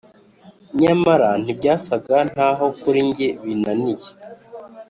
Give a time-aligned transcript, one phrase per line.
[0.81, 4.07] nyamara ntibyasaga naho kuri njye binaniye;